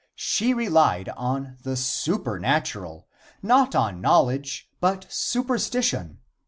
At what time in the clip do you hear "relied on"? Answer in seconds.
0.51-1.57